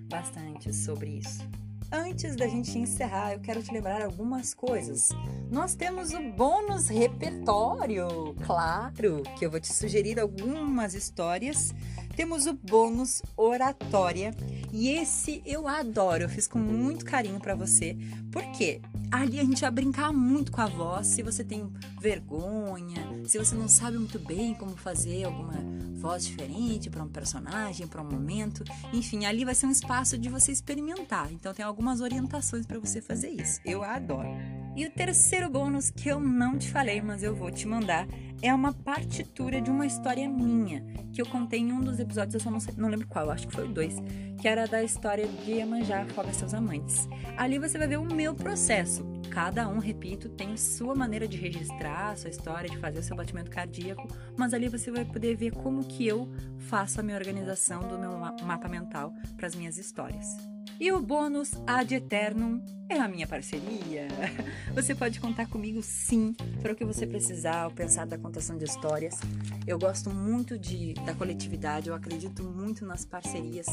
bastante 0.09 0.73
sobre 0.73 1.19
isso. 1.19 1.45
Antes 1.91 2.35
da 2.35 2.47
gente 2.47 2.77
encerrar, 2.77 3.33
eu 3.33 3.39
quero 3.39 3.61
te 3.61 3.71
lembrar 3.71 4.01
algumas 4.01 4.53
coisas. 4.53 5.09
Nós 5.51 5.75
temos 5.75 6.11
o 6.13 6.21
bônus 6.31 6.87
repertório, 6.87 8.35
claro, 8.45 9.23
que 9.37 9.45
eu 9.45 9.51
vou 9.51 9.59
te 9.59 9.71
sugerir 9.71 10.19
algumas 10.19 10.93
histórias. 10.93 11.73
Temos 12.17 12.47
o 12.47 12.53
bônus 12.53 13.21
oratória 13.37 14.35
e 14.73 14.89
esse 14.89 15.39
eu 15.45 15.67
adoro, 15.67 16.23
eu 16.23 16.29
fiz 16.29 16.47
com 16.47 16.57
muito 16.57 17.05
carinho 17.05 17.39
para 17.39 17.53
você, 17.53 17.95
porque 18.31 18.81
ali 19.11 19.39
a 19.39 19.43
gente 19.43 19.61
vai 19.61 19.69
brincar 19.69 20.11
muito 20.11 20.51
com 20.51 20.59
a 20.59 20.65
voz. 20.65 21.05
Se 21.05 21.21
você 21.21 21.43
tem 21.43 21.71
vergonha, 22.01 23.07
se 23.27 23.37
você 23.37 23.53
não 23.53 23.67
sabe 23.67 23.99
muito 23.99 24.17
bem 24.17 24.55
como 24.55 24.75
fazer 24.75 25.25
alguma 25.25 25.63
voz 25.93 26.25
diferente 26.25 26.89
para 26.89 27.03
um 27.03 27.07
personagem, 27.07 27.85
para 27.85 28.01
um 28.01 28.09
momento, 28.09 28.63
enfim, 28.91 29.25
ali 29.25 29.45
vai 29.45 29.53
ser 29.53 29.67
um 29.67 29.71
espaço 29.71 30.17
de 30.17 30.27
você 30.27 30.51
experimentar. 30.51 31.31
Então 31.31 31.53
tem 31.53 31.63
algumas 31.63 32.01
orientações 32.01 32.65
para 32.65 32.79
você 32.79 32.99
fazer 32.99 33.29
isso. 33.29 33.61
Eu 33.63 33.83
adoro. 33.83 34.29
E 34.75 34.87
o 34.87 34.91
terceiro 34.91 35.51
bônus 35.51 35.91
que 35.91 36.09
eu 36.09 36.19
não 36.19 36.57
te 36.57 36.71
falei, 36.71 36.99
mas 36.99 37.21
eu 37.21 37.35
vou 37.35 37.51
te 37.51 37.67
mandar, 37.67 38.07
é 38.41 38.53
uma 38.53 38.73
partitura 38.73 39.59
de 39.61 39.71
uma 39.71 39.85
história 39.85 40.29
minha, 40.29 40.83
que 41.17 41.21
eu 41.21 41.25
contei 41.25 41.61
em 41.61 41.73
um 41.73 41.81
dos 41.81 41.99
episódios, 41.99 42.35
eu 42.35 42.39
só 42.39 42.51
não, 42.51 42.59
sei, 42.59 42.75
não 42.77 42.89
lembro 42.89 43.07
qual, 43.07 43.31
acho 43.31 43.47
que 43.47 43.53
foi 43.55 43.65
o 43.65 43.73
dois, 43.73 43.95
que 44.39 44.47
era 44.47 44.67
da 44.67 44.83
história 44.83 45.27
de 45.27 45.49
Iemanjá 45.53 46.03
Afoga 46.03 46.31
Seus 46.31 46.53
Amantes. 46.53 47.09
Ali 47.35 47.57
você 47.57 47.75
vai 47.75 47.87
ver 47.87 47.97
o 47.97 48.05
meu 48.05 48.35
processo. 48.35 49.03
Cada 49.31 49.67
um, 49.67 49.79
repito, 49.79 50.29
tem 50.29 50.55
sua 50.55 50.93
maneira 50.93 51.27
de 51.27 51.35
registrar 51.35 52.11
a 52.11 52.15
sua 52.15 52.29
história, 52.29 52.69
de 52.69 52.77
fazer 52.77 52.99
o 52.99 53.03
seu 53.03 53.15
batimento 53.15 53.49
cardíaco, 53.49 54.07
mas 54.37 54.53
ali 54.53 54.69
você 54.69 54.91
vai 54.91 55.05
poder 55.05 55.35
ver 55.35 55.53
como 55.53 55.83
que 55.85 56.05
eu 56.05 56.31
faço 56.59 56.99
a 56.99 57.03
minha 57.03 57.17
organização 57.17 57.81
do 57.87 57.97
meu 57.97 58.15
mapa 58.19 58.69
mental 58.69 59.11
para 59.35 59.47
as 59.47 59.55
minhas 59.55 59.79
histórias. 59.79 60.56
E 60.79 60.91
o 60.91 61.01
bônus 61.01 61.53
ad 61.65 61.93
eternum 61.93 62.61
é 62.89 62.99
a 62.99 63.07
minha 63.07 63.27
parceria. 63.27 64.07
Você 64.73 64.95
pode 64.95 65.19
contar 65.19 65.47
comigo 65.47 65.81
sim 65.81 66.33
para 66.61 66.71
o 66.71 66.75
que 66.75 66.85
você 66.85 67.05
precisar 67.05 67.63
ao 67.63 67.71
pensar 67.71 68.05
da 68.05 68.17
contação 68.17 68.57
de 68.57 68.63
histórias. 68.63 69.19
Eu 69.65 69.77
gosto 69.77 70.09
muito 70.09 70.57
de, 70.57 70.93
da 70.93 71.13
coletividade, 71.13 71.89
eu 71.89 71.95
acredito 71.95 72.43
muito 72.43 72.85
nas 72.85 73.03
parcerias, 73.03 73.65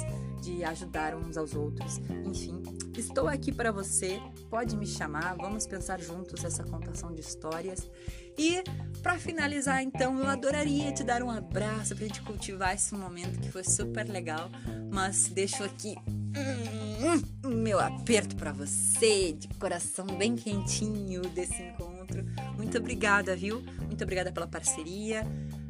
de 0.42 0.64
ajudar 0.64 1.14
uns 1.14 1.36
aos 1.36 1.54
outros. 1.54 2.00
Enfim, 2.24 2.62
estou 2.96 3.28
aqui 3.28 3.52
para 3.52 3.70
você, 3.70 4.20
pode 4.50 4.76
me 4.76 4.86
chamar, 4.86 5.36
vamos 5.36 5.66
pensar 5.66 6.00
juntos 6.00 6.42
essa 6.42 6.64
contação 6.64 7.14
de 7.14 7.20
histórias. 7.20 7.88
E 8.36 8.64
para 9.02 9.18
finalizar, 9.18 9.82
então, 9.82 10.18
eu 10.18 10.26
adoraria 10.26 10.90
te 10.92 11.04
dar 11.04 11.22
um 11.22 11.30
abraço 11.30 11.94
para 11.94 12.04
a 12.04 12.08
gente 12.08 12.22
cultivar 12.22 12.74
esse 12.74 12.94
momento 12.94 13.38
que 13.38 13.52
foi 13.52 13.62
super 13.62 14.08
legal, 14.08 14.50
mas 14.90 15.28
deixo 15.28 15.62
aqui 15.62 15.94
hum, 16.36 17.48
meu 17.48 17.78
aperto 17.80 18.36
para 18.36 18.52
você, 18.52 19.32
de 19.32 19.48
coração 19.58 20.06
bem 20.06 20.36
quentinho 20.36 21.22
desse 21.22 21.62
encontro. 21.62 22.24
Muito 22.56 22.78
obrigada, 22.78 23.34
viu? 23.36 23.62
Muito 23.86 24.02
obrigada 24.02 24.32
pela 24.32 24.46
parceria. 24.46 25.22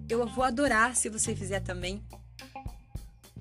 Eu 0.08 0.26
vou 0.26 0.44
adorar 0.44 0.94
se 0.94 1.08
você 1.08 1.34
fizer 1.34 1.60
também 1.60 2.02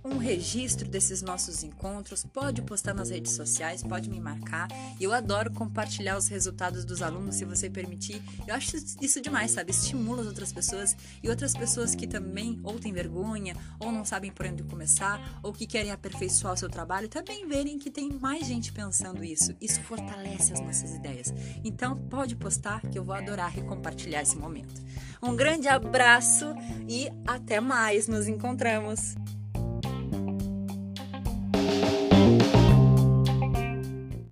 um 0.03 0.17
registro 0.17 0.87
desses 0.87 1.21
nossos 1.21 1.63
encontros, 1.63 2.23
pode 2.25 2.61
postar 2.61 2.93
nas 2.93 3.09
redes 3.09 3.33
sociais, 3.33 3.81
pode 3.81 4.09
me 4.09 4.19
marcar. 4.19 4.67
Eu 4.99 5.13
adoro 5.13 5.51
compartilhar 5.51 6.17
os 6.17 6.27
resultados 6.27 6.85
dos 6.85 7.01
alunos, 7.01 7.35
se 7.35 7.45
você 7.45 7.69
permitir. 7.69 8.21
Eu 8.47 8.55
acho 8.55 8.75
isso 9.01 9.21
demais, 9.21 9.51
sabe? 9.51 9.71
Estimula 9.71 10.21
as 10.21 10.27
outras 10.27 10.51
pessoas 10.51 10.95
e 11.21 11.29
outras 11.29 11.53
pessoas 11.53 11.95
que 11.95 12.05
também 12.05 12.59
ou 12.63 12.79
têm 12.79 12.93
vergonha, 12.93 13.55
ou 13.79 13.91
não 13.91 14.05
sabem 14.05 14.31
por 14.31 14.45
onde 14.45 14.63
começar, 14.63 15.39
ou 15.41 15.53
que 15.53 15.65
querem 15.65 15.91
aperfeiçoar 15.91 16.53
o 16.53 16.57
seu 16.57 16.69
trabalho, 16.69 17.07
também 17.07 17.47
verem 17.47 17.79
que 17.79 17.89
tem 17.89 18.11
mais 18.11 18.45
gente 18.45 18.71
pensando 18.71 19.23
isso. 19.23 19.55
Isso 19.59 19.81
fortalece 19.81 20.53
as 20.53 20.59
nossas 20.59 20.95
ideias. 20.95 21.33
Então, 21.63 21.97
pode 21.97 22.35
postar 22.35 22.81
que 22.81 22.97
eu 22.97 23.03
vou 23.03 23.15
adorar 23.15 23.53
compartilhar 23.63 24.21
esse 24.21 24.37
momento. 24.37 24.81
Um 25.21 25.35
grande 25.35 25.67
abraço 25.67 26.53
e 26.87 27.09
até 27.25 27.59
mais. 27.59 28.07
Nos 28.07 28.27
encontramos. 28.27 29.15